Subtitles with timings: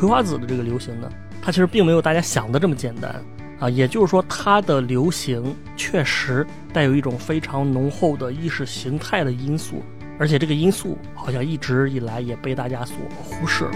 [0.00, 1.10] 葵花籽的这个流行呢，
[1.42, 3.14] 它其实并没有大家想的这么简单
[3.58, 3.68] 啊。
[3.68, 9.82] 也就是说，它的流行确实带有一种非常浓厚的意识形态的因素，
[10.18, 13.72] 而且这个因素好像一直以来也被大家所忽视了。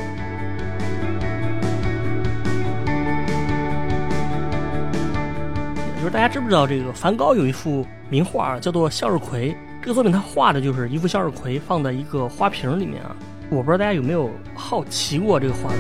[5.99, 9.51] 就是大家知不知道，这个梵高有一幅名画叫做《向日葵》，
[9.83, 13.15] 这个作品他画的就是一幅向日葵放在一个花瓶里面啊。
[13.55, 15.79] 我不知道大家有没有好奇过这个画作，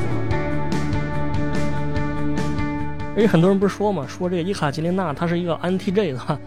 [3.16, 6.38] 而且很多人不是说嘛，说这个伊卡捷琳娜她是一个 NTJ 的。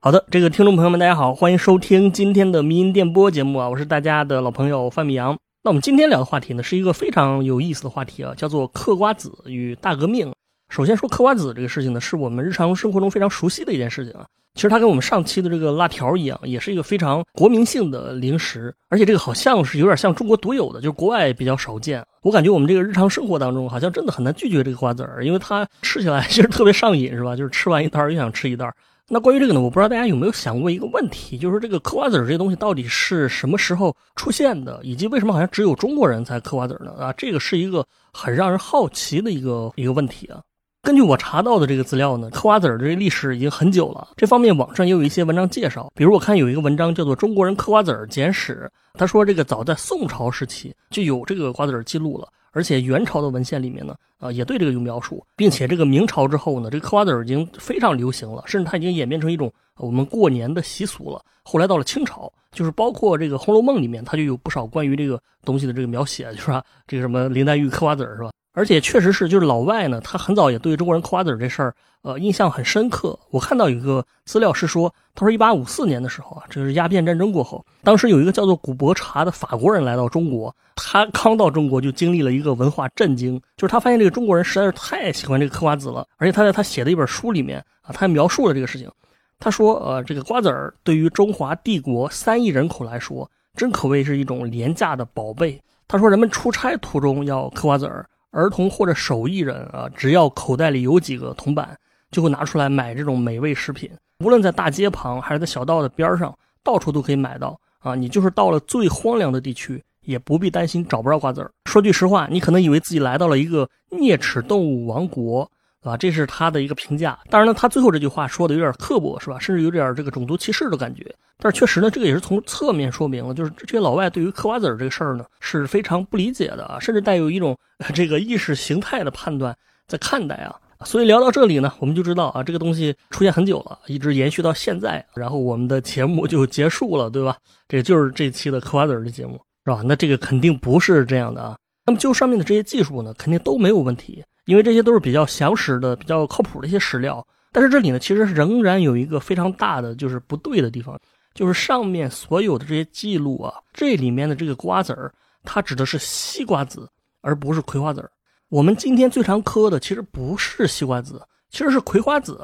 [0.00, 5.38] 好的，这个听众朋友们，大家好，欢迎收听今天的迷音电波节目啊，我是大家的老朋友范米阳。
[5.62, 10.32] 那我们今天聊的话题呢，是一个非常有意思的话题啊，叫做嗑瓜子与大革命。
[10.68, 14.26] 首先说嗑瓜子这个事情呢，是我们日常生活中非常熟悉的一件事情啊。
[14.54, 22.02] 其实它跟我们上期的这个辣条一样，也是一个非常国民性的零食，而且这个好像是有点像中国独有的，就是国外比较少见。
[22.22, 27.36] 我感觉我们这个日常生活当中，好像真的很难拒绝这个瓜子儿，因为它吃起来其实特别上瘾，是吧？
[27.36, 28.72] 就是吃完一袋又想吃一袋。
[29.08, 36.92] 那关于这个呢，我不知道大家有没有想过一个问题，就是这个嗑瓜子这些东西到底是什么时候出现的，以及为什么好像只有中国人才嗑瓜子呢？
[36.98, 40.40] 啊，这个是一个很让人好奇的一个一个问题啊。
[40.86, 44.06] 根据我查到的这个资料呢，嗑瓜子儿这个历史已经很久了。
[44.16, 61.20] 这方面网上也有一些文章介绍，比如我看有一个文章叫做《中国人嗑瓜子儿简史》，他说这个早在宋朝时期就有这个瓜子儿记录了，而且元朝的文献里面呢，啊也对这个有描述，并且这个明朝之后呢，这个嗑瓜子儿已经非常流行了，甚至它已经演变成一种我们过年的习俗了。
[61.42, 66.62] 后来到了清朝，就是包括这个《红楼梦》里面，它就有不少关于这个东西的这个描写，就是吧？
[66.86, 68.30] 这个什么林黛玉嗑瓜子儿是吧？
[68.56, 73.16] 而且确实是，就是老外呢，他很早也对中国人嗑瓜子这事儿，呃，印象很深刻。
[73.28, 88.90] 我看到有一个资料是说，他说一八五四年的时候啊，这是鸦片战争过后，当时有一个叫做古伯查的法国人来到中国，他刚到中国就经历了一个文化震惊，就是他发现这个中国人实在是太喜欢这个嗑瓜子了，而且他在他写的一本书里面啊，他还描述了这个事情。
[89.38, 95.60] 他说，呃，这个瓜子儿对于中华帝国三亿人口来说，真可谓是一种廉价的宝贝。
[95.86, 98.08] 他说，人们出差途中要嗑瓜子儿。
[98.36, 101.74] 儿童或者手艺人啊，只要口袋里有几个铜板，
[102.10, 103.90] 就会拿出来买这种美味食品。
[104.22, 107.94] 无论在大街旁还是在小道的边上，到处都可以买到啊。
[107.94, 111.50] 你就是到了最荒凉的地区，也不必担心找不着瓜子儿。
[111.64, 115.50] 说句实话，你可能以为自己来到了一个啮齿动物王国。
[115.88, 117.18] 啊，这是他的一个评价。
[117.30, 119.38] 当然了，他最后这句话说的有点刻薄，是吧？
[119.38, 121.14] 甚至有点这个种族歧视的感觉。
[121.38, 127.56] 但是确实呢，这个也是从侧面说明了，就是这些老外对于嗑瓜子儿这个事儿呢是非常不理解的啊，甚至带有一种
[127.94, 130.56] 这个意识形态的判断在看待啊。
[130.84, 137.36] 所以聊到这里呢，我们就知道啊，这个东西出现很久了，一直延续到现在，然后我们的节目就结束了，对吧？
[137.68, 139.80] 这就是这期的嗑瓜子儿的节目，是吧？
[139.84, 141.56] 那这个肯定不是这样的啊。
[141.86, 144.22] 那么就上面的这些技术呢，肯定都没有问题。
[144.46, 150.98] 因为这些都是比较详实的、比较靠谱的一些史料，但是这里呢，其实仍然有一个非常大的就是不对的地方，
[151.34, 155.12] 就是上面所有的这些记录啊，这里面的这个瓜子儿，
[155.42, 156.88] 它指的是西瓜子，
[157.20, 158.10] 而不是葵花籽儿。
[158.48, 161.20] 我们今天最常嗑的其实不是西瓜子，
[161.50, 162.40] 其实是葵花籽，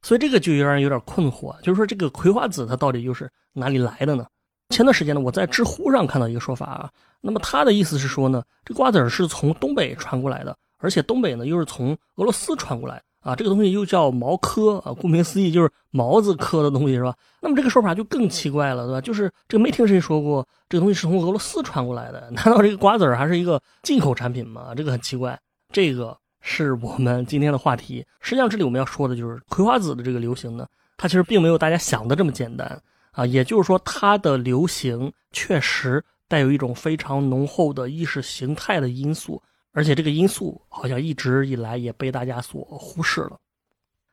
[0.00, 4.26] 所以这个就让人有点困惑，就是说这个葵花籽它到底又是哪里来的呢？
[4.70, 6.90] 前段时间呢，我在知乎上看到一个说法啊，
[7.20, 10.56] 那么他的意思是说呢，这瓜子是从东北传过来的。
[10.82, 17.14] 而且东北呢，又是从俄罗斯传过来啊，这个东西又叫毛科啊，顾名思义就是毛子科的东西是吧？
[17.40, 19.00] 那么这个说法就更奇怪了，对吧？
[19.00, 22.28] 就是这个没听谁说过这个东西是从俄罗斯传过来的？
[22.32, 24.74] 难道这个瓜子儿还是一个进口产品吗？
[24.74, 25.38] 这个很奇怪。
[25.72, 28.04] 这个是我们今天的话题。
[28.20, 30.66] 实际上，这里我们要说的就是葵花籽的这个流行呢，
[30.96, 32.82] 它其实并没有大家想的这么简单
[33.12, 33.24] 啊。
[33.24, 39.40] 也就是说，它的流行确实带有一种非常浓厚的意识形态的因素。
[39.72, 43.38] 而且这个因素好像一直以来也被大家所忽视了。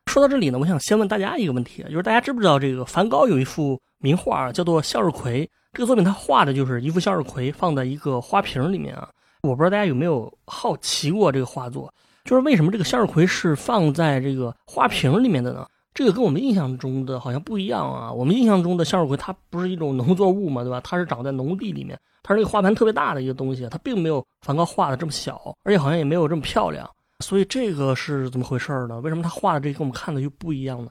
[0.07, 5.45] 说到这里呢，我想先问大家一个问题，就是大家知不知道这个梵高有一幅名画叫做《向日葵》？
[5.73, 9.07] 这个作品他画的就是一幅向日葵放在一个花瓶里面啊。
[9.43, 11.93] 我不知道大家有没有好奇过这个画作，
[12.25, 15.65] 就是为什么这个向日葵是放在这个花瓶里面的呢？
[15.99, 18.09] 这个跟我们印象中的好像不一样啊。
[18.09, 20.79] 我们印象中的向日葵它不是一种农作物嘛，对吧？
[20.81, 21.99] 它是长在农地里面。
[22.23, 26.89] 它是那个花盘特别大的一个东西，它并没有梵高画的这么小，而且好像也没有这么漂亮。
[27.19, 28.97] 所以这个是怎么回事呢？
[29.01, 30.89] 为什么他画的这跟我们看的又不一样呢？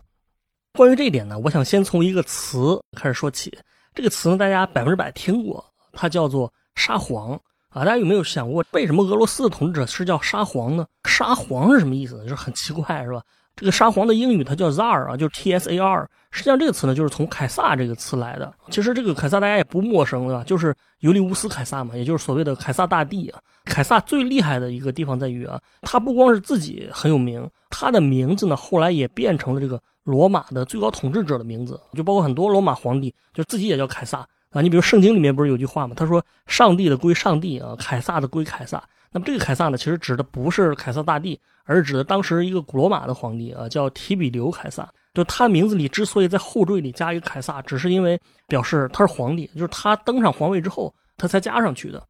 [0.74, 3.56] 关于这一点呢，我想先从一个词开始说起。
[3.94, 7.32] 这个词呢，大家百分之百听过，它叫做沙皇
[7.70, 7.82] 啊。
[7.82, 10.86] 大家有没有想过，为什么俄罗斯的统治者是叫沙皇呢？
[11.08, 12.24] 沙皇是什么意思呢？
[12.24, 13.22] 就是很奇怪，是吧？
[13.58, 16.08] 这个沙皇的英语它叫 Tsar 啊，就是 T S A R。
[16.30, 18.52] 实际上这个词呢，就是从凯撒这个词来的。
[18.70, 20.44] 其实这个凯撒大家也不陌生，对吧？
[20.44, 23.40] 就是尤利乌斯凯撒嘛，也就是所谓的凯撒大帝啊。
[23.64, 34.62] 凯撒最厉害的一个地方在于啊，他不光是自己很有名，他的名字呢后来也变成了这个罗马的最高统治者的名字，就包括很多罗马皇帝，就自己也叫凯撒啊。
[34.62, 35.94] 你比如圣经里面不是有句话吗？
[35.96, 44.88] 他说：“上帝的归上帝啊，凯撒的归凯撒。”那么这个凯撒呢，其实指的不是凯撒大帝，而是指的当时一个古罗马的皇帝啊，叫提比留凯撒。
[45.14, 52.00] 就他名字里之所以在后缀里加一个凯撒，只是因为表示他是皇帝，就是他登上皇位之后，他才加上去的。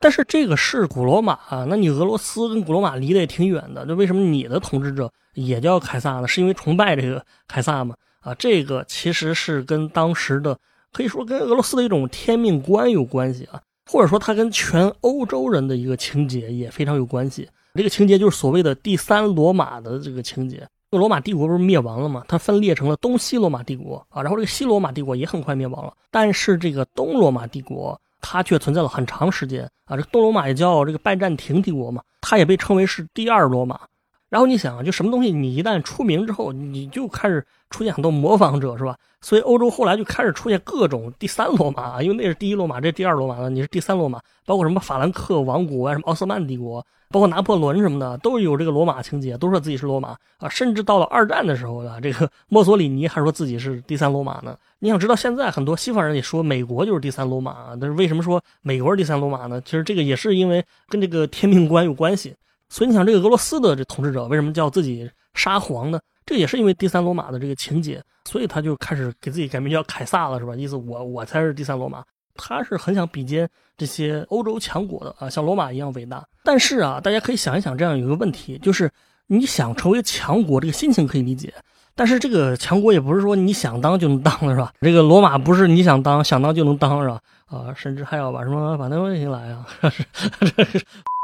[0.00, 6.28] 但是这个是古罗马啊，那你俄罗斯跟古罗马离得也挺远的，那为什么你的统治者也叫凯撒呢？
[6.28, 7.94] 是因为崇拜这个凯撒吗？
[8.20, 10.58] 啊，这个其实是跟当时的
[10.92, 17.48] 可以说跟俄罗斯的一种天命观有关系啊，或者说它跟全欧洲人的一个情节也非常有关系。
[17.74, 20.58] 这个情节就是所谓的第三罗马的这个情节。
[20.90, 22.24] 这个罗马帝国不是灭亡了吗？
[22.28, 25.92] 它分裂成了东西罗马帝国啊，然后这个西罗马帝国也很快灭亡了。
[26.10, 29.96] 但是这个东罗马帝国它却存在了很长时间啊。
[29.96, 33.80] 这个东罗马也叫这个拜占庭帝国嘛，它也被称为是第二罗马。
[34.28, 38.96] 然后你想，就什么东西你一旦出名之后，你就开始出现很多模仿者，是吧？
[39.20, 46.84] 所以欧洲后来就开始出现各种第三罗马，因为那是第一罗马，这第二罗马了，你是第三罗马，包括什么法兰克王国啊，什么奥斯曼帝国。
[47.10, 50.46] 包括拿破仑什么的都有这个罗马情节，都说自己是罗马啊。
[50.50, 54.54] 甚至到了二战的时候啊，这个 墨索里尼还说自己是第三罗马呢。
[54.80, 59.58] 你想知道现在很多西方人也说美国就是第三罗马，但是为什么说美国是第三罗马呢？
[59.62, 62.34] 其实这个也是因为跟这个天命观有关系。
[62.68, 65.98] 所以你想，这个俄罗斯的这统治者为什么叫自己沙皇呢？
[66.26, 70.54] 这也是因为第三罗马的这个情节，所以他就开始给自己改名叫凯撒了，是吧？
[70.54, 72.04] 意思我我才是第三罗马。
[72.40, 76.24] 他是很想比肩这些欧洲强国的啊，像罗马一样伟大。
[76.44, 78.90] 但是啊，大家可以想一想，这样有一个问题，就是
[79.26, 81.52] 你想成为强国，这个心情可以理解。
[81.96, 84.72] 但是这个强国也不是说你想当就能当的，是吧？
[84.80, 87.20] 这个罗马不是你想当想当就能当，是吧？
[87.46, 89.66] 啊，甚至还要把什么把那问题来啊？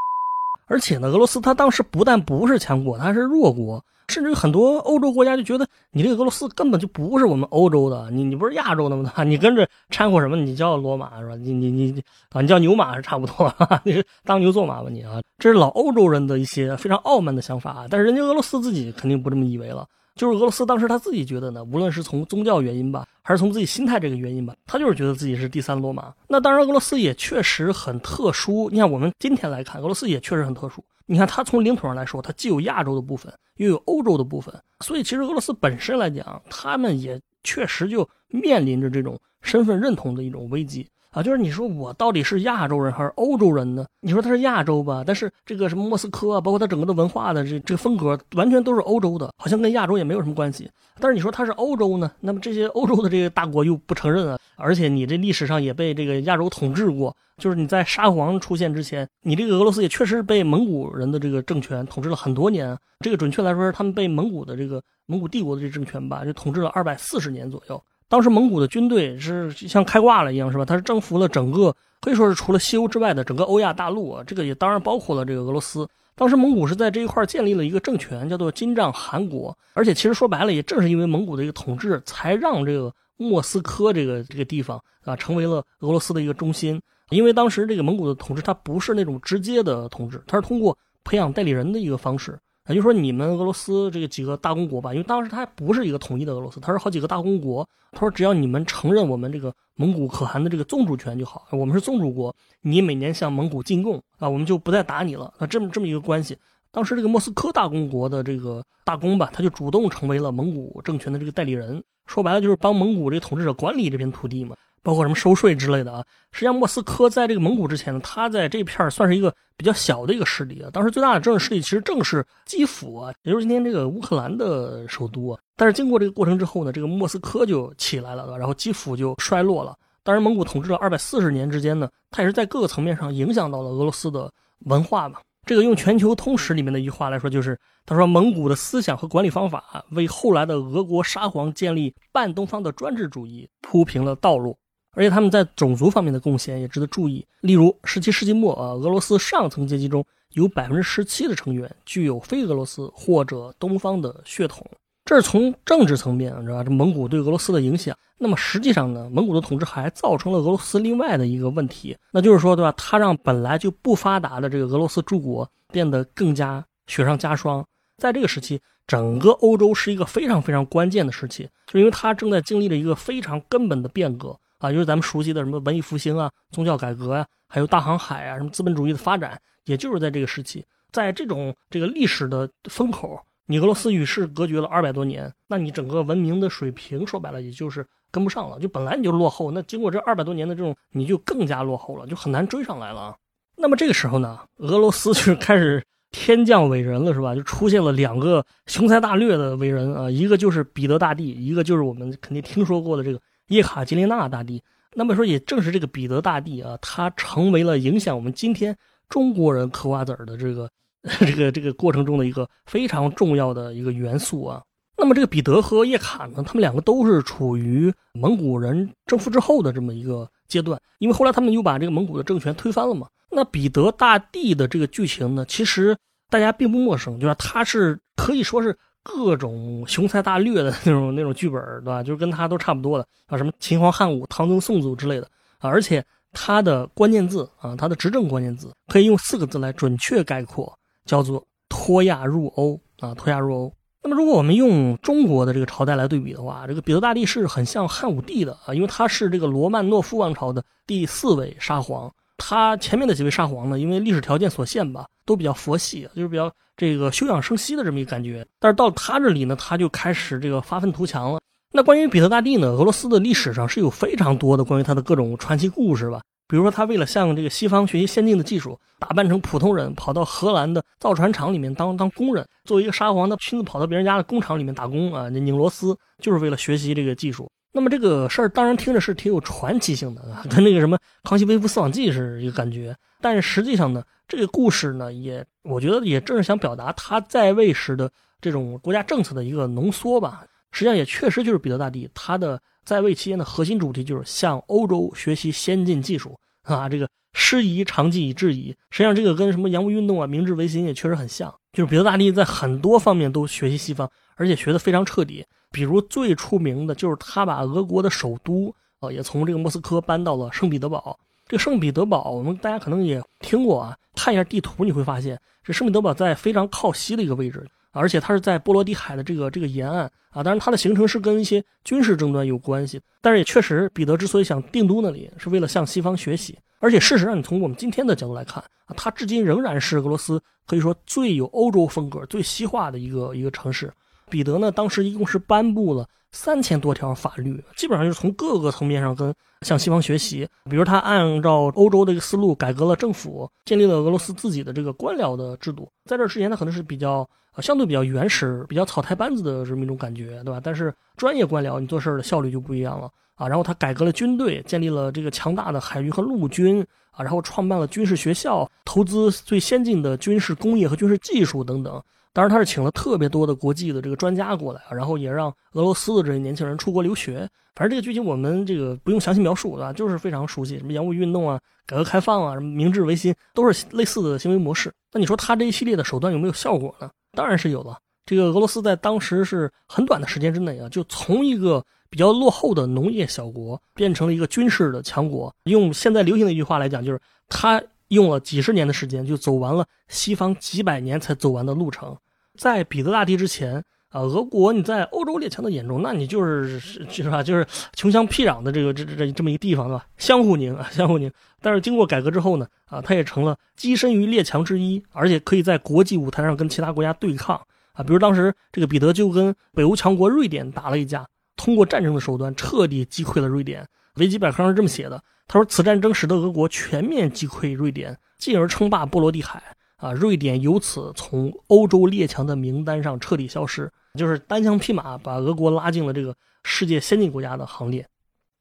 [0.67, 3.85] 而且呢，俄罗斯它当时不但不是强国，它是弱国。
[4.09, 9.11] 甚至很多欧洲国家就觉得你这个俄罗斯根本就不是我们欧洲的，你你不是亚洲的吗？
[9.25, 10.37] 你跟着掺和什么？
[10.37, 11.35] 你叫罗马是吧？
[11.37, 13.51] 你你你啊，你叫牛马是差不多，
[13.83, 15.23] 你是当牛做马吧你啊？
[15.39, 19.87] 这是老欧洲人的一些非常傲慢的想法，但是人家俄罗斯自己肯定不这么以为了。
[20.15, 26.15] 就是俄罗斯当时他自己觉得呢，无论是从宗教原因吧，还是从自己心态这个原因吧，他就是觉得自己是第三罗马。
[26.29, 28.71] 那当然，俄罗斯也确实很特殊。
[28.71, 30.85] 你看，我们今天来看，俄罗斯也确实很特殊。
[31.07, 40.87] 你看，它从领土上来说，它既有亚洲的部分，又有欧洲的部分，所以其实俄罗斯本身来讲，他们也确实就面临着这种身份认同的一种危机。
[41.15, 43.87] 啊，就是你说我到底是亚洲人还是欧洲人呢？
[44.01, 50.69] 你说他是亚洲吧，但是这个什么莫斯科啊，包括他整个的文化的这这个风格，完全都是欧洲的，好像跟亚洲也没有什么关系。
[50.99, 62.77] 但是你说他是欧洲呢，那么这些欧洲的这个大国又不承认啊，而且你这历史上也被这个亚洲统治过，就是你在沙皇出现之前，你这个俄罗斯也确实被蒙古人的这个政权统治了很多年。
[63.01, 67.81] 这个准确来说是他们被蒙古的这个蒙古帝国的这政权吧，就统治了二百四十年左右。
[68.09, 70.65] 当时蒙古的军队是像开挂了一样，是吧？
[70.65, 74.23] 他是征服了整个，可以说是除了西欧之外的整个欧亚大陆啊。
[74.25, 75.89] 这个也当然包括了这个俄罗斯。
[76.15, 79.57] 当时蒙古是在这一块建立了一个政权，叫做金帐汗国。
[79.73, 86.81] 而且其实说白了，也正是因为蒙古的一个统治，才让这个莫斯科这个这个地方啊，成为了俄罗斯的一个中心。
[87.11, 92.39] 因为当时这个蒙古的统治，它不是那种直接的统治，它是通过培养代理人的一个方式。
[92.69, 97.69] 也就是说，你们俄罗斯这个几个大公国吧，因为当时它还不是一个统一的俄罗斯，它是好几个大公国。
[97.93, 106.39] 他说，只要你们承认我们这个蒙古可汗的这个宗主权就好，我们是宗主国，你每年向蒙古进贡啊，我们就不再打你了啊，这么这么一个关系。
[106.71, 114.57] 当时这个莫斯科大公国的这个大公吧，他就主动成为了蒙古政权的这个代理人，说白了就是帮蒙古这个统治者管理这片土地嘛。
[114.85, 120.69] 包括什么收税之类的啊，实际上莫斯科在这个蒙古之前呢，它在这片算是一个比较小的一个势力啊。
[120.73, 125.41] 当时最大的政治势力其实正是基辅啊，也就是今天这个乌克兰的首都啊。
[125.57, 129.75] 但是经过这个过程之后呢，这个莫斯科就起来了，然后基辅就衰落了。
[130.03, 134.31] 当然，蒙古统治了二百四十年之间呢，它也是在各个层面上影响到了俄罗斯的
[134.67, 135.19] 文化嘛。
[135.47, 144.57] 这个用《全球通史》里面的一句话来说，就是他说蒙古的思想和管理方法为后来的俄国沙皇建立半东方的专制主义铺平了道路。
[144.95, 147.27] 而且他们在种族方面的贡献也值得注意。
[147.41, 154.67] 例如，十七世纪末啊，俄罗斯上层阶级中有百分之十七的成员具有非俄罗斯或者东方的血统。
[155.05, 156.65] 这是从政治层面，你知道吧？
[156.65, 157.95] 这蒙古对俄罗斯的影响。
[158.17, 162.73] 那么实际上呢，蒙古的统治还造成了俄罗斯另外的一个问题，那就是说，对吧？
[162.77, 167.63] 它让本来就不发达的这个俄罗斯诸国变得更加雪上加霜。
[167.99, 174.35] 在这个时期，整个欧洲是一个非常非常关键的时期，就因为它正在经历着一个非常根本的变革
[174.65, 193.15] 啊，就是咱们熟悉的什么文艺复兴啊、宗教改革呀，还有大航海啊、什么资本主义的发展，也就是在这个时期，在这种这个历史的风口，你俄罗斯与世隔绝了二百多年，那你整个文明的水平说白了也就是跟不上了，就本来你就落后，那经过这二百多年的这种，你就更加落后了，就很难追上来了。
[193.57, 195.85] 那么这个时候呢，俄罗斯就开始。
[196.17, 197.35] 天降伟人了是吧？
[197.35, 204.63] 就出现了两个雄才大略的伟人啊，一个就是彼得大帝，一个就是我们肯定听说过的这个叶卡捷琳娜大帝。
[204.95, 208.77] 那么说，也正是这个彼得大帝啊，他成为了影响我们今天
[209.09, 210.71] 中国人嗑瓜子儿的这个
[211.21, 214.63] 这个这个过程中的一个非常重要的一个元素啊。
[214.97, 223.09] 那么这个彼得和叶卡呢，他们两个都是处于蒙古人征服之后的这么一个阶段，因为后来他们又把这个蒙古的政权推翻了嘛。
[223.31, 225.97] 那彼得大帝的这个剧情呢，其实
[226.31, 232.03] 大家并不陌生，就是他是可以说是各种雄才大略的那种那种剧本，对吧？
[232.03, 235.69] 就是跟他都差不多的啊，什么秦皇汉武、唐宗宋祖之类的啊。
[235.69, 240.73] 而且他的关键字啊，他的执政关键字可以用四个字来准确概括，
[241.05, 243.73] 叫做脱亚入欧啊，脱亚入欧。
[244.03, 252.13] 那么如果我们用中国的这个朝代来对比的话，这个彼得大帝是很像汉武帝的啊，因为他是这个罗曼诺夫王朝的第四位沙皇。
[252.37, 258.47] 他前面的几位沙皇呢，因为历史条件所限吧，都比较佛系，就是比较这个休养生息的这么一个感觉。
[258.59, 261.41] 但是到他这里呢，他就开始这个发愤图强了。
[261.73, 266.21] 那关于彼得大帝呢，俄罗斯的历史上是有非常多的关于他的各种传奇故事吧。
[266.47, 272.47] 比如说，他为了向这个西方学习先进的技术，打扮成普通人，跑到荷兰的造船厂里面当当工人。
[272.65, 277.51] 作为一个沙皇，他亲自跑到别人家的工厂里面打工啊，拧螺丝，就是为了学习这个技术。
[277.73, 280.97] 那么这个事儿当然听着是挺有传奇性的，跟那个什么
[281.29, 282.95] 《康熙微服私访记》是一个感觉。
[283.25, 290.45] 但是实际上呢，这个故事呢，也我觉得也正是想表达他在位时的这种国家政策的一个浓缩吧。
[290.73, 298.77] 实际上也确实就是彼得大帝他的在位期间的核心主题就是向欧洲学习先进技术啊，这个师夷长技以制夷。
[298.91, 305.43] 实际上这个跟什么洋务运动啊、明治维新也确实很像，就是彼得大帝在很多方面都学习西方，而且学得非常彻底。
[305.71, 311.19] 比如最出名的就是他把俄国的首都，呃，也从这个莫斯科搬到了圣彼得堡。
[311.47, 320.43] 这个圣彼得堡，我们大家可能也听过啊，看一下地图你会发现，这圣彼得堡在非常靠西的一个位置，而且它是在波罗的海的这个这个沿岸啊。
[320.43, 326.59] 当然，它的形成是跟一些军事争端有关系，但是也确实，彼得之所以想定都那里，是为了向西方学习。
[326.81, 333.93] 而且事实上，你从我们今天的角度来看啊，它至今仍然是俄罗斯可以说最有欧洲风格、最西化的一个一个城市。
[334.31, 340.49] 彼得呢，当时一共是颁布了三千多条法律，基本上就是从各个层面上跟向西方学习。
[340.69, 345.89] 比如他按照欧洲的一个思路改革了政府，建立了俄罗斯自己的这个官僚的制度。
[346.07, 350.61] 在这之前，他可能是比较呃相对比较原始、比较草台班子的这么一种感觉，对吧？
[350.63, 353.47] 但是专业官僚，你做事的效率就不一样了啊。
[353.47, 362.03] 然后他改革了军队，建立了这个强大的海军和陆军啊，然后创办了军事学校，投资最先进的军事工业和军事技术等等。
[362.35, 367.49] 当然，他是请了特别多的国际的这个专家过来啊，然后也让俄罗斯的这些年轻人出国留学。
[367.77, 374.93] 反正这个剧情我们这个不用详细描述啊，就是非常熟悉，什么洋务运动啊、改革开放啊、什么明治维新，都是类似的行为模式。
[375.13, 377.09] 那你说他这一系列的手段有没有效果呢？
[377.33, 377.99] 当然是有了。
[378.27, 385.55] 这个俄罗斯在当时是很短的时间之内啊，就从一个比较落后的农业小国变成了一个军事的强国。
[385.65, 392.17] 用现在流行的一句话来讲，就是他用了几十年的时间就走完了西方几百年才走完的路程。
[392.59, 397.43] 在彼得大帝之前啊，俄国你在欧洲列强的眼中，那你就是是吧？
[397.43, 400.07] 就是穷乡僻壤的这个这这这么一个地方，对吧？
[400.17, 401.31] 相互宁啊，相互宁。
[401.61, 407.61] 但是经过改革之后呢，啊，他也成了跻身于列强之一，而且可以在国际舞台上跟其他国家对抗
[407.93, 408.05] 啊。
[408.05, 413.85] 比如当时这个彼得就跟北欧强国瑞典打了一架，通过战争的手段彻底击溃了瑞典。
[414.17, 419.61] 维基百科上是这么写的，他说此战争使得俄国全面击溃瑞典，进而称霸波罗的海。
[419.97, 428.07] 啊，瑞典由此从欧洲列强的名单上彻底消失，就是单枪匹马把俄国拉进了这个世界先进国家的行列。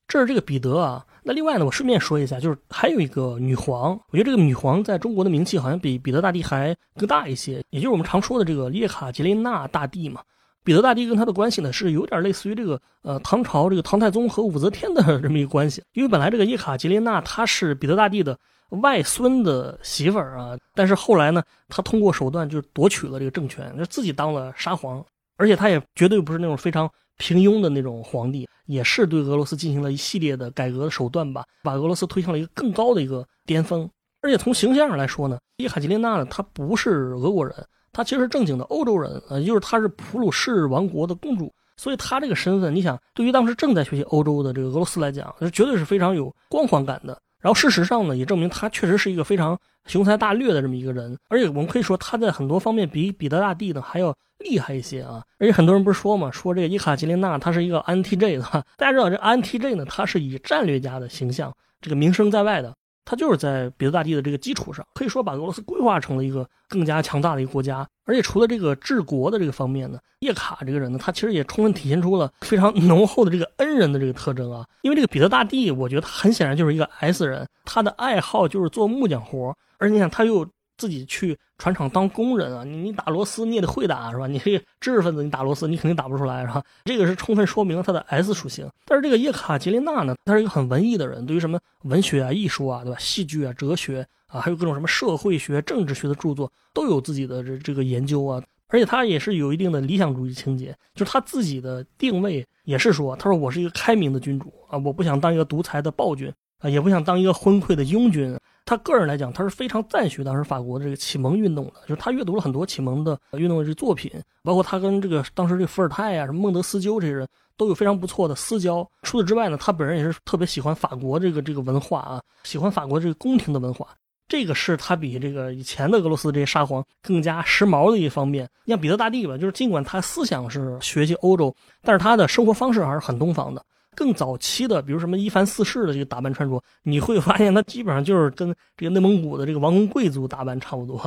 [0.08, 1.06] 这是这个彼得啊。
[1.24, 10.22] 那另外呢，我顺便说一下，就是还有一个女皇，我觉得这个女皇在中国的名气好像比彼得大帝还更大一些，也就是我们常说的这个叶卡捷琳娜大帝嘛。
[10.64, 18.38] 彼得大帝跟他的关系呢，是有点类似于这个呃唐朝这个唐太宗和武则天的 这么一个关系，因为本来这个叶卡捷琳娜她是彼得大帝的。
[18.82, 25.06] 外孙的媳妇儿啊，但是后来呢，他通过手段就夺取了这个政权，就自己当了沙皇，
[25.38, 33.88] 而且他也绝对不是那种非常平庸的那种皇帝，也是对俄罗斯进行了一系列的改革的手段吧，把俄罗斯推向了一个更高的一个巅峰。
[34.24, 37.54] 而且从形象上来说呢，叶卡捷琳娜呢，她不是俄国人，
[37.94, 47.18] 她其实是正经的欧洲人，呃，就是她是普鲁士王国的公主，所以她这个身份，你想，对于当时正在学习欧洲的这个俄罗斯来讲，绝对是非常有光环感的。
[47.40, 55.22] 然后事实上呢，也证明她确实是一个非常雄才大略的这么一个人，而且我们可以说她在很多方面比彼得大帝呢还要厉害一些啊。
[55.40, 62.74] 而且很多人不是说嘛，说这个伊卡捷琳娜她是一个 INTJ 的，大家知道这 INTJ 呢，她是以战略家的形象，这个名声在外的。
[63.06, 67.88] 他就是在彼得大帝的这个基础上，可以说把俄罗斯规划成了一个更加强大的一个国家。
[68.06, 74.66] 而且除了这个治国的这个方面呢，叶卡这个人呢，他其实也充分体现出了非常浓厚的这个恩人的这个特征啊。
[74.82, 80.48] 因为这个彼得大帝，我觉得他很显然就是一个 S 人，他的爱好就是做木匠活，而你想他又。
[80.84, 84.28] 自己去船厂当工人啊，你你打螺丝你也得会打是吧？
[84.28, 86.62] 你这个知识分子你打螺丝你肯定打不出来是吧？
[86.84, 88.70] 这个是充分说明了他的 S 属性。
[88.84, 93.00] 但是这个叶卡捷琳娜呢，她是一个很文艺的人，对于什么文学啊、艺术啊，对吧？
[93.00, 98.44] 戏剧啊、哲学啊，还有各种什么社会学、政治学的著作，都有自己的这这个研究啊。
[98.68, 106.30] 而且他也是有一定的理想主义情节，就是他自己的定位也是说，他说我是一个开明的君主啊，我不想当一个独裁的暴君
[106.64, 108.36] 啊，也不想当一个昏聩的庸君。
[108.66, 114.10] 他个人来讲，他是非常赞许当时法国的这个启蒙运动的，就是他阅读了很多启蒙的运动的这作品，
[114.42, 117.28] 包括他跟这个当时这个伏尔泰啊、什么孟德斯鸠这些人
[117.58, 118.90] 都有非常不错的私交。
[119.02, 123.90] 除此之外呢，他本人也是特别喜欢法国这个这个文化啊，喜欢法国这个宫廷的文化，
[124.30, 128.50] 这个是他比这个以前的俄罗斯这些沙皇更加时髦的一方面。
[128.66, 133.62] 像彼得大帝吧，就是尽管他思想是学习欧洲，但是他的生活方式还是很东方的。
[133.96, 140.98] 更早期的，比如什么一凡四世的这个打扮穿着，你会发现他基本上就是跟这个内蒙古的这个王公贵族打扮差不多。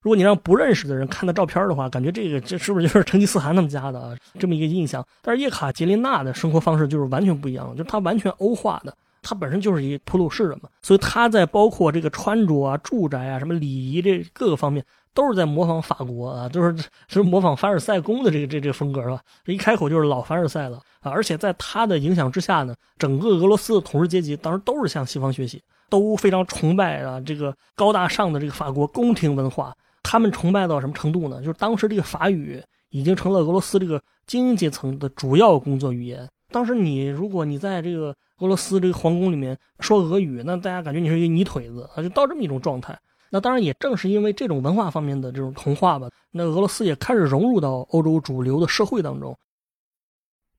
[0.00, 4.16] 如果你让不认识的人看到照片的话，感觉这个这是不是就是成吉思汗他们家的？
[4.38, 5.04] 这么一个印象。
[5.22, 14.84] 但是叶卡捷琳娜的生活方式就是完全不一样，就是她完全欧化的，她本身就是一普鲁士人嘛，所以她在包括这个穿着啊、住宅啊、什么礼仪这各个方面。
[15.14, 19.20] 都是在模仿法国啊，都是就是模仿凡尔赛宫的这个这这个风格是吧？
[19.44, 21.10] 这一开口就是老凡尔赛了啊！
[21.10, 29.74] 而且在他的影响之下呢，整个俄罗斯的统治阶级当时都是向西方学习，都非常崇拜啊这个高大上的这个法国宫廷文化。
[30.02, 31.38] 他们崇拜到什么程度呢？
[31.38, 36.28] 就是当时这个法语已经成了俄罗斯这个精英阶层的主要工作语言。
[36.50, 42.98] 当时你如果你在这个俄罗斯这个皇宫里面说俄语，那大家感觉你是一个泥腿子啊，就到这么一种状态。
[43.34, 49.34] 那当然，也正是因为这种文化方面的这种同化吧，那俄罗斯也开始融入到欧洲主流的社会当中。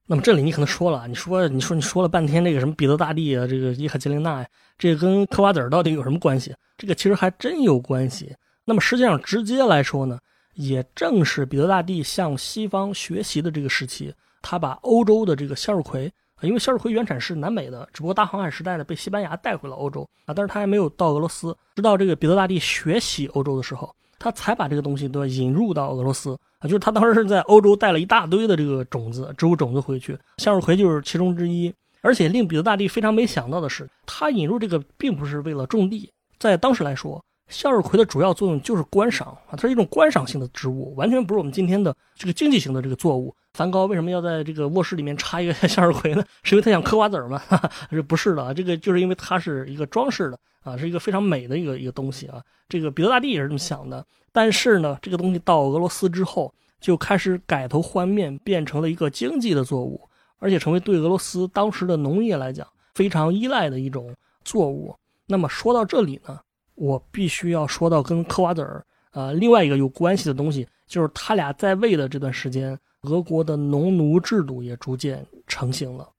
[0.08, 6.52] 那么这里你可能说了，你说你说你说了半天这个什么彼得大帝啊，这个伊卡捷琳娜呀，这跟嗑瓜子儿到底有什么关系？
[6.76, 8.36] 这个其实还真有关系。
[8.66, 10.18] 那么实际上直接来说呢，
[10.56, 16.12] 也正是彼得大帝向西方学习的这个时期，他把欧洲的这个向日葵。
[16.48, 21.56] 因为向日葵原产是南美的，只不过大航海时代呢被西班牙带回了欧洲啊，但是他还没有到俄罗斯。
[21.76, 26.64] 直到这个彼得大帝学习欧洲的时候，他才把这个东西都引入到俄罗斯啊。
[26.64, 31.74] 就是他当时是在欧洲带了一大堆的这个种子，植物种子回去，向日葵就是其中之一。
[32.02, 37.24] 而且令彼得大帝非常没想到的是，他引入这个并不是为了种地，在当时来说。
[37.54, 43.34] 向日葵的主要作用就是观赏啊，它是一种观赏性的植物，完全不是我们今天的这个经济型的这个作物。
[43.54, 46.26] 梵高为什么要在这个卧室里面插一个 向日葵呢？
[46.42, 47.40] 是因为他想嗑瓜子儿吗？
[47.92, 52.42] 这不是的，这个就是因为它是一个装饰的啊，是一个非常美的一个一个东西啊。
[52.68, 60.02] 这个彼得大帝也是这么想的，但是呢，这个东西到俄罗斯之后就开始改头换面，变成了一个经济的作物，
[60.40, 64.96] 而且成为对俄罗斯当时的农业来讲非常依赖的一种作物。
[65.28, 66.40] 那么说到这里呢？
[66.76, 76.10] 我必须要说到跟嗑瓜子儿，呃，另外一个有关系的东西，就是他俩在位的这段时间，俄国的农奴制度也逐渐成型了。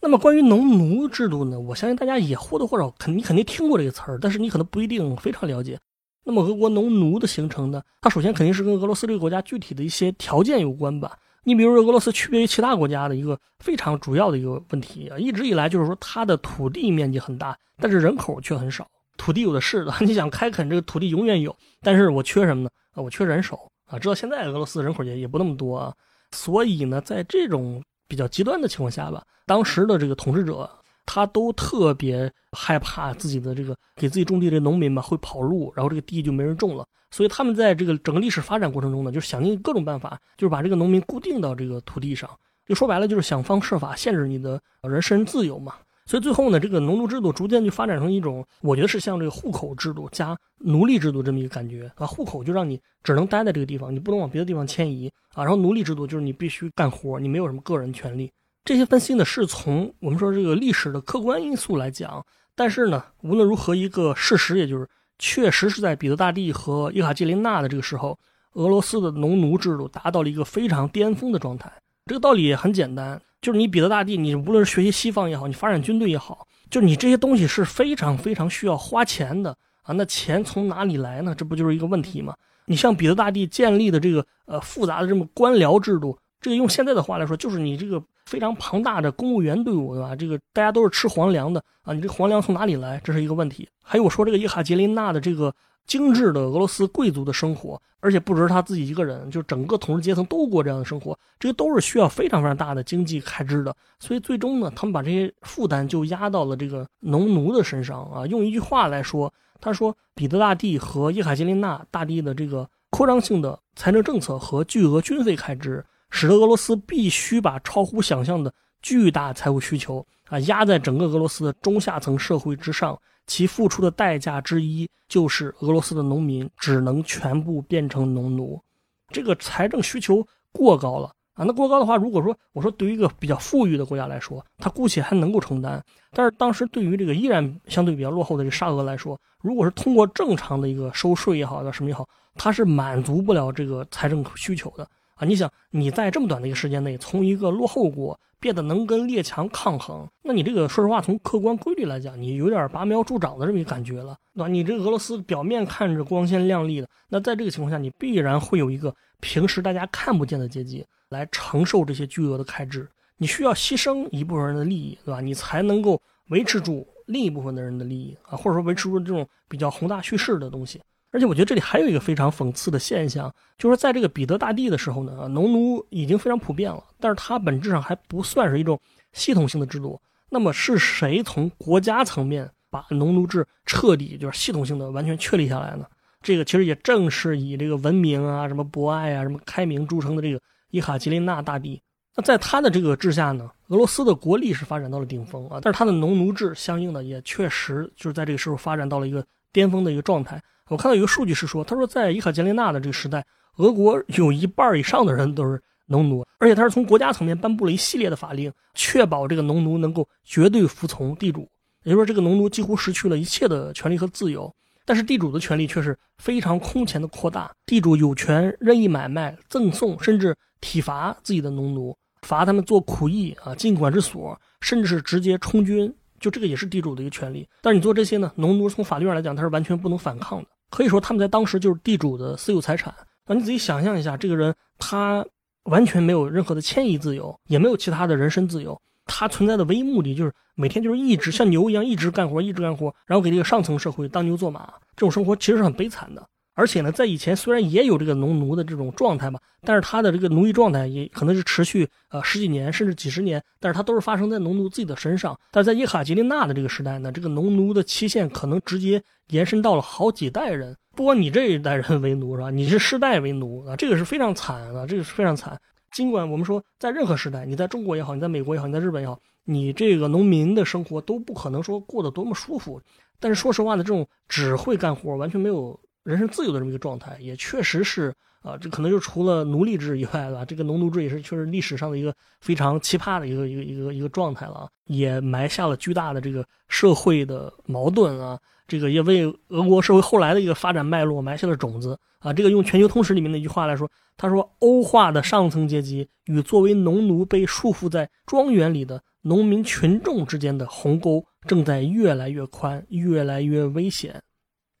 [0.00, 5.78] 那么关于农奴制度呢，我相信大家也或多或少肯你肯定听过这个词儿，但是你可能不一定非常了解。
[6.24, 11.16] 那么俄国农奴的形成呢，它首先肯定是跟俄罗斯这个国家具体的一些条件有关吧。
[11.44, 18.86] 你比如说俄罗斯区别于其他国家的一个非常主要的一个问题啊，一直以来就是说它的土地面积很大，但是人口却很少。
[19.16, 22.70] 土地有的是的， 你想开垦这个土地永远有，但是我缺什么呢？
[22.92, 23.98] 啊，我缺人手啊！
[23.98, 25.94] 直到现在俄罗斯人口也也不那么多啊，
[26.32, 30.68] 所以呢，在这种比较极端的情况下吧，当时的这个统治者
[31.04, 42.28] 他都特别害怕自己的这个给自己种地的农民嘛会跑路，然后这个地就没人种了，所以他们在这个整个历史发展过程中呢，就是想尽各种办法，就是把这个农民固定到这个土地上，
[42.66, 45.74] 就说白了就是想方设法限制你的人身自由嘛。
[46.06, 52.06] 所以最后呢，这个农奴制度逐渐就发展成一种，我觉得是像这个户口制度加奴隶制度这么一个感觉啊。
[52.06, 55.42] 户口就让你只能待在这个地方，你不能往别的地方迁移啊。
[55.42, 58.30] 然后奴隶制度就是你必须干活，你没有什么个人权利。
[58.64, 62.24] 这些分析呢，是从我们说这个历史的客观因素来讲。
[62.54, 64.88] 但是呢，无论如何，一个事实也就是，
[65.18, 68.18] 确实是在彼得大帝和伊卡捷琳娜的这个时候，
[68.54, 71.70] 俄罗斯的农奴制度达到了一个非常巅峰的状态。
[72.06, 79.94] 这个道理也很简单，就是你彼得大帝，你无论是学习西方也好，你发展军队也好，就是你这些东西是非常非常需要花钱的啊。
[79.94, 81.32] 那钱从哪里来呢？
[81.32, 82.34] 这不就是一个问题吗？
[82.64, 90.14] 你像彼得大帝建立的这个呃复杂的这么官僚制度，这个用现在的话来说，就是你这个非常庞大的公务员队伍，对吧？
[90.14, 93.00] 这个大家都是吃皇粮的啊，你这皇粮从哪里来？
[93.02, 93.68] 这是一个问题。
[93.82, 95.54] 还有我说这个叶卡捷琳娜的这个。
[95.86, 103.72] 精致的俄罗斯贵族的生活，而且不只是他自己一个人，就整个统治阶层都过这样的生活，这些都是需要非常非常大的经济开支的。
[104.00, 108.26] 所以最终呢，他们把这些负担就压到了这个农奴的身上啊。
[108.26, 122.98] 用一句话来说，他说彼得大帝和叶卡捷琳娜大帝的这个扩张性的财政政策和巨额军费开支，使得俄罗斯必须把超乎想象的巨大财务需求啊压在整个俄罗斯的中下层社会之上。
[123.28, 128.62] 其付出的代价之一，就是俄罗斯的农民只能全部变成农奴，
[129.08, 131.44] 这个财政需求过高了啊！
[131.44, 145.26] 那过高的话，如果说我说对于一个比较富裕的国家来说，他姑且还能够承担，但是当时对于这个依然相对比较落后的这沙俄来说，如果是通过正常的一个收税也好，叫什么也好，它是满足不了这个财政需求的啊！
[145.26, 148.18] 你想你在这么短的一个时间内，从一个落后国。
[148.38, 154.46] 变得能跟列强抗衡，那你这个说实话，从客观规律来讲，你有点拔苗助长的这么一个感觉了，对吧？
[154.46, 165.20] 你这俄罗斯表面看着光鲜亮丽的，那在这个情况下，你必然会有一个平时大家看不见的阶级来承受这些巨额的开支，你需要牺牲一部分人的利益，对吧？
[165.22, 170.78] 你才能够维持住另一部分的人的利益啊，或者说维持住这种比较宏大叙事的东西。
[171.12, 178.78] 而且我觉得这里还有一个非常讽刺的现象，就是在这个彼得大帝的时候呢，农奴已经非常普遍了，但是它本质上还不算是一种
[179.12, 180.00] 系统性的制度。
[180.28, 185.86] 那么是谁从国家层面把农奴制彻底就是系统性的完全确立下来呢？
[186.20, 190.40] 这个其实也正是以这个文明啊、什么博爱啊、什么开明著称的这个
[190.70, 191.80] 伊卡捷琳娜大帝。
[192.16, 200.42] 那在他的这个治下呢，俄罗斯的国力是发展到了顶峰啊，但是他的农奴制相应的也确实就是在这个时候发展到了一个巅峰的一个状态。
[200.68, 203.24] 我看到一个数据是说，他说在伊卡捷琳娜的这个时代，
[203.56, 211.48] 俄国有一半以上的人都是农奴，而且他是从国家层面颁布了一系列的法令，确保这个农奴能够绝对服从地主，
[211.84, 214.52] 也就是说，这个农奴几乎失去了一切的权利和自由，
[214.84, 227.48] 但是地主的权利却是非常空前的扩大，地主有权任意买卖、赠送，甚至体罚自己的农奴，罚他们做苦役啊，进管制所，甚至是直接充军，就这个也是地主的一个权利。
[227.62, 230.48] 但是你做这些呢，农奴从法律上来讲，他是完全不能反抗的。
[230.70, 232.94] 可以说，他们在当时就是地主的私有财产。
[233.26, 235.24] 那你仔细想象一下，这个人他
[235.64, 238.80] 完全没有任何的迁移自由，也没有其他的人身自由。
[239.04, 244.72] 他存在的唯一目的就是每天就是一直像牛一样一直干活，一直干活，然后给这个上层社会当牛做马。
[244.96, 246.28] 这种生活其实是很悲惨的。
[246.58, 255.38] 而且呢，在以前虽然也有这个农奴的这种状态嘛，但是他的这个奴役状态也可能是持续呃十几年甚至几十年，但是它都是发生在农奴自己的身上。
[255.50, 262.50] 但是在叶卡捷琳娜的这个时代呢，这个农奴的期限可能直接延伸到了好几代人，不管你这一代人为奴是吧？
[262.50, 265.60] 你是世代为奴啊，这个是非常惨啊，这个是非常惨。
[265.92, 272.80] 尽管我们说在任何时代，你在中国也好，你在美国也好，你在日本也好，你这个农民的生活都不可能说过得多么舒服。
[273.20, 275.78] 但是说实话呢，这种只会干活，完全没有。
[276.06, 288.38] 人身自由的这么一个状态，也确实是啊，这可能就除了奴隶制以外吧，这个农奴制也是确实历史上的一个非常奇葩的一个一个一个一个状态了，也埋下了巨大的这个社会的矛盾啊，
[288.68, 292.32] 这个也为俄国社会后来的一个发展脉络埋下了种子啊。
[292.32, 304.22] 这个用《全球通史》里面的一句话来说，他说：“欧化的上层阶级与作为农奴被束缚在庄园里的农民群众之间的鸿沟正在越来越宽，越来越危险。”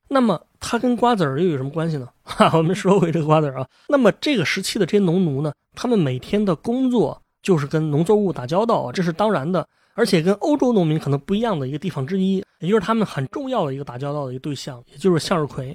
[0.08, 2.08] 那么它跟瓜子儿又有什么关系呢？
[2.24, 3.68] 哈， 我们说回这个瓜子儿啊。
[3.88, 9.64] 那么这个时期的这些农奴呢，他们每天的工作就是跟农作物打交道啊，这是当然的。
[9.94, 15.74] 而且跟欧洲农民可能不一样的一个地方之一，也就是他们很重要的一个打交道的一个对象，也就是向日葵。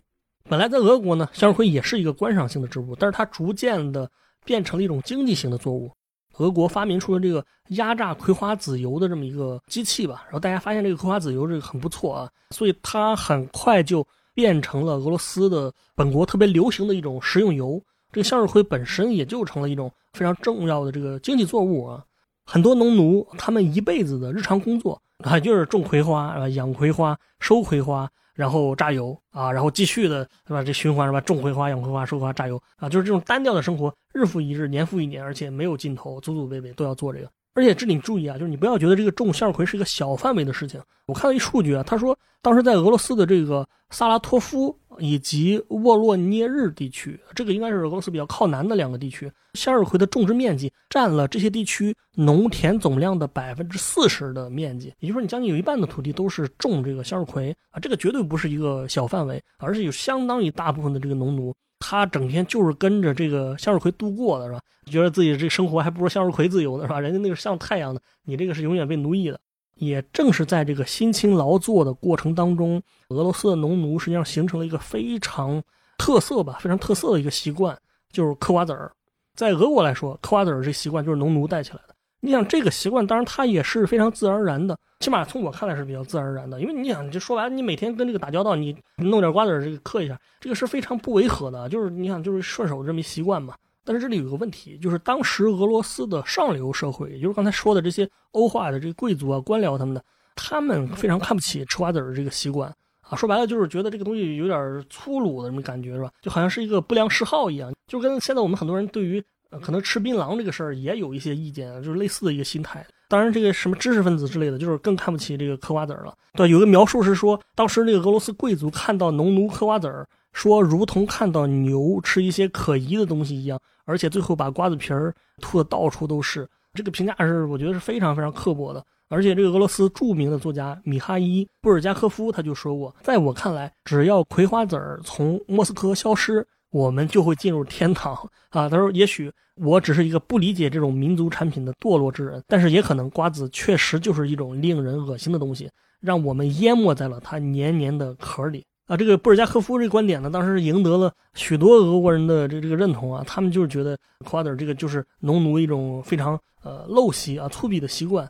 [0.49, 4.12] 本来在俄国呢，向日葵也是一个观赏性的植物，但是它逐渐的
[4.43, 5.89] 变成了一种经济型的作物。
[6.38, 14.06] 俄国发明出了这个压榨葵花籽油的这么一个机器吧，然后大家发现这个葵花籽油这个很不错啊，所以它很快就。
[14.41, 17.80] 变成了俄罗斯的本国特别流行的一种食用油，
[18.12, 22.04] 这个向日葵本身也就成了一种非常重要的这个经济作物啊。
[22.43, 30.63] 很多农奴他们一辈子的日常工作啊，就是种葵花啊，养葵花、收葵花，然后榨油啊，然后继续的是吧？
[30.63, 31.21] 这循环是吧？
[31.21, 37.30] 种葵花、养葵花、收葵花、榨油啊，就是这种单调的生活，日复一日，年复一年，而且没有尽头，祖祖辈辈都要做这个。
[37.53, 40.81] 而且这里注意啊，就是你不要觉得这个种向日葵是一个小范围的事情。
[41.05, 61.53] 我看到一数据啊，他说当时在俄罗斯的这个萨拉托夫以及沃洛涅日地区，这个应该是俄罗斯比较靠南的两个地区，向日葵的种植面积占了这些地区农田总量的百分之四十的面积，也就是说你将近有一半的土地都是种这个向日葵啊，这个绝对不是一个小范围，而是有相当一大部分的这个农奴。
[61.82, 64.62] 他整天就是跟着这个向日葵度过的，是吧？
[64.86, 67.00] 觉得自己这生活还不如向日葵自由呢，是吧？
[67.00, 69.38] 人家那个像太阳的，你这个是永远被奴役的。
[69.76, 75.62] 也正是在这个辛勤劳作的过程当中，俄罗斯的农奴实际上形成了一个非常
[75.98, 77.76] 特色吧，非常特色的一个习惯，
[78.12, 78.91] 就是嗑瓜子儿。
[79.36, 81.90] 在俄国来说，嗑瓜子儿这习惯就是农奴带起来的。
[82.23, 86.62] 你想这个习惯，当然它也是非常自然而然的，起码从我看来是比较自然而然的。
[86.62, 91.67] 因为你想，就说白了，你每天跟这个打交道，你弄点瓜子儿这个嗑一下，这个是非常不违和的。
[91.67, 93.55] 就是你想，就是顺手这么一习惯嘛。
[93.84, 100.03] 但是这里有个问题，就是当时俄罗斯的上流社会，也就是刚才说的这些欧化的这个贵族啊、官僚他们的，
[100.36, 103.17] 他们非常看不起吃瓜子儿这个习惯啊。
[103.17, 106.12] 说白了，就是觉得这个东西有点粗鲁的这么感觉，是吧？
[106.21, 109.23] 就好像是一个不良嗜好一样，就跟现在我们很多人对于。
[109.59, 112.85] 可能吃槟榔这个事儿也有一些意见，就是类似的一个心态。
[113.09, 116.13] 当然，这个什么知识分子之类的，就是更看不起这个嗑瓜子儿了。
[116.33, 126.47] 对，有个描述是说，当时那个俄罗斯贵族看到农奴嗑瓜子儿，说如同看到牛吃一些可疑的东西一样，而且最后把瓜子皮儿吐的到处都是。
[126.73, 128.81] 这个评价是我觉得是非常非常刻薄的。
[129.09, 136.47] 而且，这个俄罗斯著名的作家米哈伊·布尔加科夫他就说过，在我看来，只要葵花籽儿从莫斯科消失。
[136.71, 138.13] 我们就会进入天堂
[138.49, 138.67] 啊！
[138.67, 153.23] 他说：“也许我只是一个不理解这种民族产品的堕落之人，但是也可能瓜子确实就是一种令人恶心的东西，让我们淹没在了它黏黏的壳里啊！”这个布尔加科夫这个观点呢，当时赢得了许多俄国人的这这个认同啊！
[153.27, 158.29] 他们就是觉得瓜子这个就是农奴一种非常呃陋习啊、粗鄙的习惯。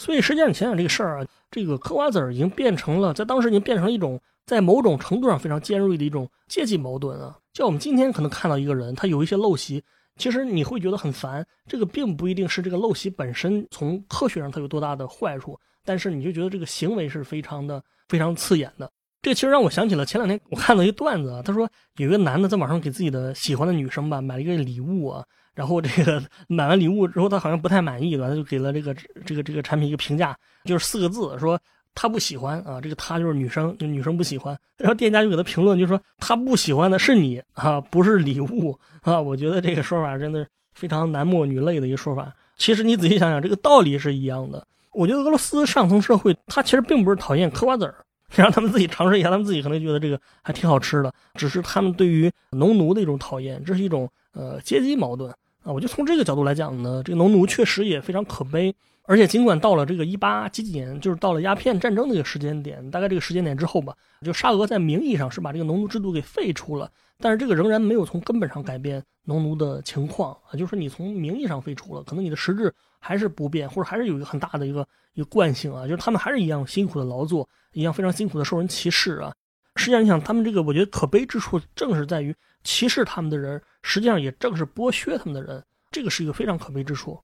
[0.00, 4.20] 所以实际上，你想想这个事儿啊，这个嗑瓜子儿已经变成了在当时已经变成了一种。
[4.46, 9.80] 在某种程度上非常尖锐的一种阶级矛盾啊，就我们今天可能看到一个人，他有一些陋习，
[10.16, 11.46] 其实你会觉得很烦。
[11.68, 18.90] 这个并不一定是这个陋习本身从科学上它有多大的坏处，但是你就觉得这个行为是非常的非常刺眼的。
[19.22, 25.24] 这其实让我想起了前两天我看到一段子啊，他说有一个男的在网上给自己的喜欢的女生吧买了一个礼物啊，
[25.60, 28.94] 然后这个 买完礼物之后他好像不太满意吧，他就给了这个
[29.26, 31.60] 这个这个产品一个评价，就是四个字说。
[31.92, 34.56] 他不喜欢啊，这个他就是女生，就女生不喜欢。
[34.78, 39.20] 然后店家就给他评论，就说他不喜欢的是你啊，不是礼物啊。
[39.20, 42.32] 我觉得这个说法真的非常男默女泪的一个说法。
[42.56, 44.64] 其实你仔细想想，这个道理是一样的。
[44.92, 47.96] 我觉得俄罗斯上层社会他其实并不是讨厌嗑瓜子儿，
[48.30, 51.12] 让他们自己尝试一下，他们自己可能觉得这个还挺好吃的。
[51.34, 55.72] 只是他们对于农奴的一种讨厌，这是一种呃阶级矛盾啊。
[55.72, 58.74] 我就从这个角度来讲呢，这个农奴确实也非常可悲。
[59.04, 63.92] 而且，尽管到了这个一八几几年，就是到了鸦片战争那个时间点，大概这个时间点之后吧，
[64.24, 70.54] 就沙俄在名义上是把这个农奴制度给废除了，但是这个仍然没有从根本上改变农奴的情况啊。
[70.56, 79.34] 就是，你从名义上废除了，可能你的实质还是不变，或者还是有一个很大的一个一个惯性啊，就是他们还是一样辛苦的劳作，一样非常辛苦的受人歧视啊。
[79.74, 87.20] 实际上，你想，他们这个我觉得可悲之处，正是在于歧视他们的人，实际上也正是剥削他们的人，这个是一个非常可悲之处。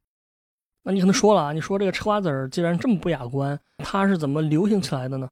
[0.82, 5.28] 那你可能说了啊，你说这个吃瓜子儿既然这么不雅观，它是怎么流行起来的呢？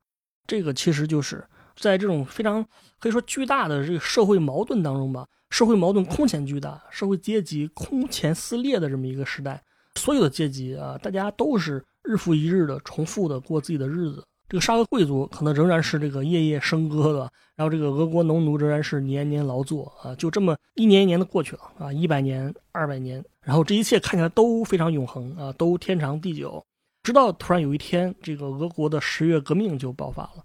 [0.46, 1.44] 这个其实就是
[1.76, 2.64] 在这种非常
[2.98, 9.62] 可以说巨大的这个社会矛盾当中吧，社会矛盾空前巨大，社会阶级空前撕裂的这么一个时代，
[9.94, 14.24] 所有的阶级啊，大家都是日复一日的重复的过自己的日子。
[14.54, 26.64] 这个沙俄贵族可能仍然是这个夜夜笙歌的，然后这个俄国农奴仍然是年年劳作啊，就这么一年一年的过去了啊，一百年、二百年，然后这一切看起来都非常永恒啊，都天长地久，
[27.02, 30.44] 直到突然有一天，这个俄国的十月革命就爆发了。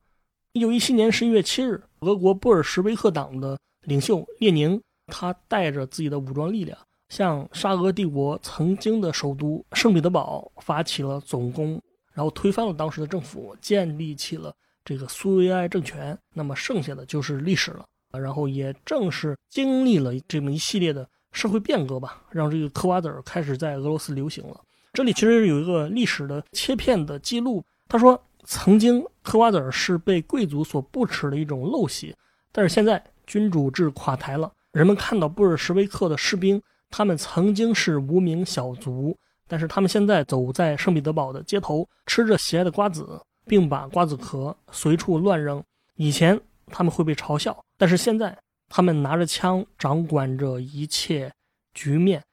[0.53, 6.75] 一九一七年十一月七日，俄国布尔什维克党的领袖列宁，他带着自己的武装力量，
[7.09, 11.79] 向沙俄帝国曾经的首都圣彼得堡发起了总攻。
[12.13, 16.17] 然后推翻了当时的政府，建立起了这个苏维埃政权。
[16.33, 17.85] 那么剩下的就是历史了。
[18.11, 24.59] 然后也正是经历了这么一系列的社会变革吧，让这个嗑瓜子儿开始在俄罗斯流行了。
[24.93, 27.63] 这里其实有一个历史的切片的记录。
[27.87, 32.15] 他说，曾经嗑瓜子儿是被贵族所不耻的一种陋习，
[32.51, 39.15] 但是现在君主制垮台了，人们看到布尔什维克的士兵，他们曾经是无名小卒。
[39.49, 45.61] 但是他们现在走在圣彼得堡的街头，吃着喜爱的瓜子，并把瓜子壳随处乱扔。
[45.95, 48.37] 以前他们会被嘲笑，但是现在
[48.69, 51.33] 他们拿着枪，掌管着一切
[51.73, 52.23] 局面。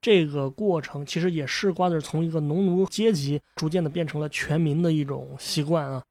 [0.00, 6.02] 这个过程其实也是瓜子从一个农奴阶级逐渐的变成了全民的一种习惯啊。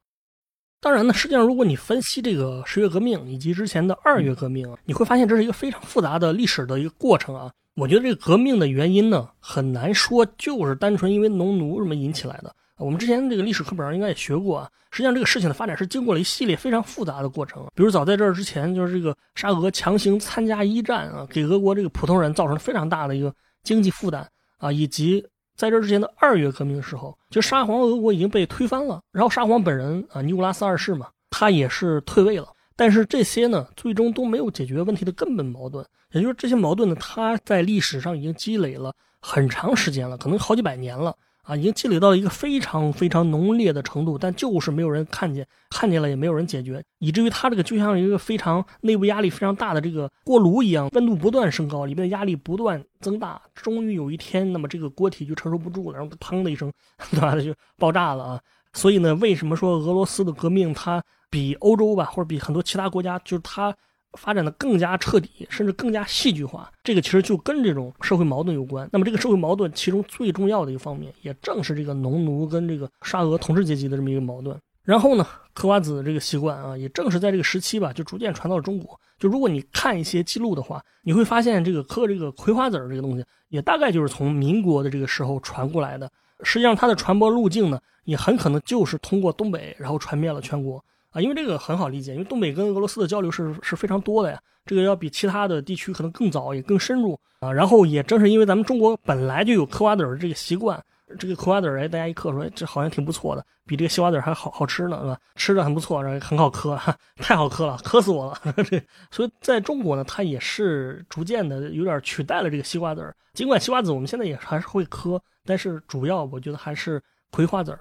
[0.81, 7.51] 当然呢，实际上如果你分析这个十月革命以及之前的二月革命，你会发现这是一个非常复杂的历史的一个过程啊。
[7.75, 12.53] 我觉得这个革命的原因呢，很难说就是单纯因为农奴什么引起来的。
[12.77, 14.69] 我们之前这个历史课本上应该也学过啊。
[14.91, 17.65] 实际上这个事情的发展是经过了一系列非常复杂的过程。
[17.75, 25.23] 比如早在这儿之前，就是这个沙俄强行参加一战啊，给俄国这个普通人造成了非常大的一个经济负担啊，以及
[25.59, 32.47] 在这之前的二月革命的时候，就沙皇俄国已经被推翻了，然后沙皇本人啊，尼古拉斯二世嘛，他也是退位了。
[32.77, 41.13] 但是这些呢，最终都没有解决问题的根本矛盾，也就是这些矛盾呢，它在历史上已经积累了很长时间了，可能好几百年了。
[41.49, 56.71] 啊，已经积累到一个非常非常浓烈的程度，但就是没有人看见，看见了也没有人解决，以至于它这个就像一个非常内部压力非常大的这个锅炉一样，温度不断升高，里面的压力不断增大，终于有一天，那么这个锅体就承受不住了，然后砰的一声，
[57.09, 58.41] 对吧，就爆炸了啊！
[58.73, 63.75] 所以呢，为什么说俄罗斯的革命它比欧洲吧，或者比很多其他国家，就是它。
[64.13, 68.89] 发展的更加彻底，甚至更加戏剧化，这个其实就跟这种社会矛盾有关。
[68.91, 74.59] 那么，这个社会矛盾其中最重要的一个方面，也正是这个农奴跟这个沙俄统治阶级的这么一个矛盾。
[74.83, 78.99] 然后呢，嗑瓜子这个习惯啊，也正是在这个时期吧，就逐渐传到了中国。
[79.19, 86.09] 就如果你看一些记录的话，你会发现这个嗑这个葵花籽儿这个东西，也大概就是从民国的这个时候传过来的。
[86.41, 90.83] 实际上，它的传播路径呢，也很可能就是通过东北，然后传遍了全国。
[91.11, 97.51] 啊，因为这个很好理解，因为东北跟俄罗斯的交流是是非常多的呀，这个要比其他的地区可能更早也更深入啊。
[97.51, 100.79] 然后也正是因为咱们中国本来就有嗑瓜子儿这个习惯，
[101.17, 105.19] 这个嗑瓜子儿哎，大家一嗑说这好像挺不错的，比这个西瓜子儿还好好吃呢，是吧？
[105.35, 106.79] 吃着很不错，然后很好嗑，
[107.17, 108.53] 太好嗑了，嗑死我了。
[108.69, 113.15] 这所以在中国呢，它也是逐渐的有点取代了这个西瓜子儿。
[113.33, 117.79] 尽管西瓜子我们现在也还是会嗑，但是主要我觉得还是葵花籽儿。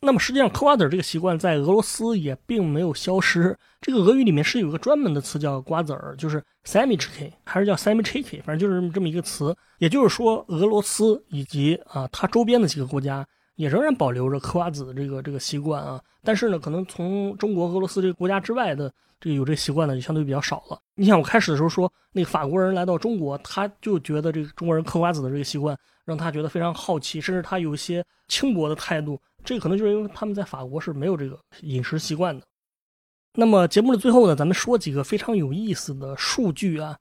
[0.00, 3.56] 那么实际上，嗑瓜子儿这个习惯在俄罗斯也并没有消失。
[3.80, 8.30] 这个俄语里面是有个专门的词叫瓜子儿，就是 s a m i c h k y 还是叫 s a m i c h
[8.30, 9.54] k y 反正就是这么一个词。
[9.78, 16.00] 也就是说，俄罗斯以及啊它周边的几个国家也仍然保留着嗑瓜子这个这个习惯啊。
[16.22, 20.78] 但是呢，可能从中国、俄罗斯这个国家之外的这个有这习惯的就相对比较少了。
[20.94, 29.20] 你想，我开始的时候说那个法国人来到中国，他就觉得这个中国人嗑瓜子的这个习惯让他觉得非常好奇，甚至他有一些轻薄的态度。
[29.44, 32.46] 这个可能就是因为他们在法国是没有这个饮食习惯的。
[33.34, 36.96] 那么节目的最后呢，咱们说几个非常有意思的数据啊。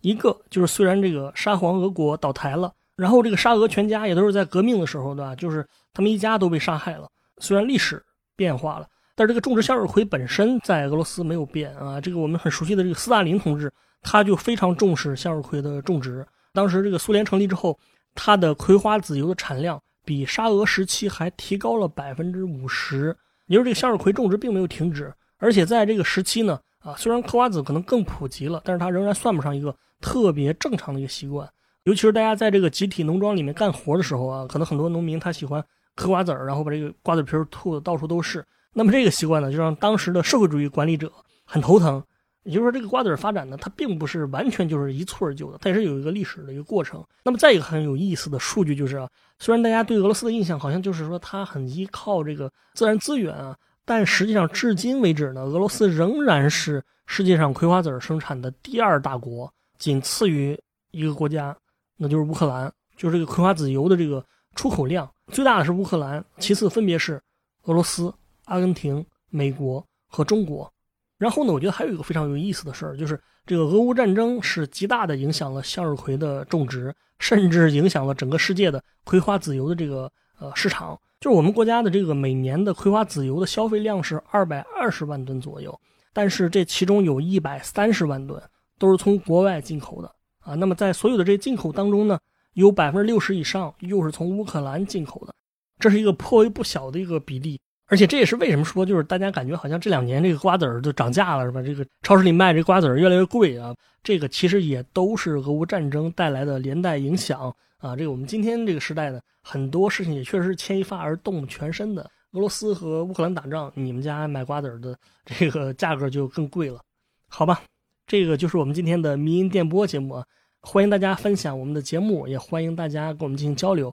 [0.00, 5.34] 一个就是虽然这个沙皇俄国倒台了，然后这个沙俄全家也都是在革命的时候，对吧？
[5.36, 7.08] 就是他们一家都被杀害了。
[7.38, 8.04] 虽然历史
[8.36, 12.00] 变化了，但是这个种植向日葵本身在俄罗斯没有变啊。
[12.00, 13.72] 这个我们很熟悉的这个斯大林同志，
[14.02, 16.26] 他就非常重视向日葵的种植。
[16.52, 17.78] 当时这个苏联成立之后，
[18.14, 19.80] 它的葵花籽油的产量。
[20.04, 31.48] 比沙俄时期还提高了百分之五十，也就是这个向日葵种植并没有停止，而且在这个时期呢，啊，虽然嗑瓜子可能更普及了，但是它仍然算不上一个特别正常的一个习惯。
[31.84, 38.44] 尤其是大家在这个集体农庄里面干活的时候啊，可能很多农民他喜欢嗑瓜子儿，然后把这个瓜子皮吐的到处都是。
[38.72, 41.12] 那么这个习惯呢，就让当时的社会主义管理者
[41.44, 42.02] 很头疼。
[42.44, 47.00] 也就是说，这个瓜子儿发展呢，它并不是完全就是一蹴而就的，它也是有一个历史的一个过程。
[47.22, 49.08] 那么再一个很有意思的数据就是啊，
[49.38, 60.58] 虽然大家对俄罗斯的印象好像就是说它很依靠这个自然资源啊，但实际上至今为止呢，俄罗斯仍然是世界上葵花籽生产的第二大国，仅次于
[60.90, 61.56] 一个国家，
[61.96, 62.72] 那就是乌克兰。
[62.96, 64.24] 就是这个葵花籽油的这个
[64.56, 67.20] 出口量最大的是乌克兰，其次分别是
[67.64, 68.12] 俄罗斯、
[68.44, 70.72] 阿根廷、美国和中国。
[71.18, 80.98] 然后呢，我觉得还有一个非常有意思的事儿，就是这个俄乌战争是极大的影响了向日葵的种植，甚至影响了整个世界的葵花籽油的这个呃市场。
[81.20, 85.80] 就是我们国家的这个每年的葵花籽油的消费量是二百二十万吨左右，
[86.12, 88.42] 但是这其中有一百三十万吨
[88.76, 90.56] 都是从国外进口的啊。
[90.56, 92.18] 那么在所有的这进口当中呢，
[92.54, 95.32] 有百分之六十以上又是从乌克兰进口的，
[95.78, 97.60] 这是一个颇为不小的一个比例。
[97.86, 101.60] 而且这也是为什么说，就是大家感觉好像这两年这个瓜子儿都涨价了，是吧？
[101.60, 103.74] 这个超市里卖这瓜子儿越来越贵啊。
[104.02, 107.94] 这个其实也都是俄乌战争带来的连带影响啊。
[107.94, 112.02] 这个我们今天这个时代呢，很多事情也确实是牵一发而动全身的。
[112.32, 116.80] 俄罗斯和乌克兰打仗，你们家买瓜子儿的 这个价格就更贵了，
[117.28, 117.62] 好吧？
[118.06, 120.24] 这个就是我们今天的民音电波节目啊。
[120.62, 123.92] 欢迎大家分享我们的节目，也欢迎大家跟我们进行交流。